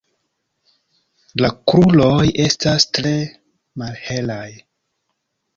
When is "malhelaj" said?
3.83-4.43